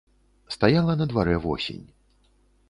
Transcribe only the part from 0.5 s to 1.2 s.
Стаяла на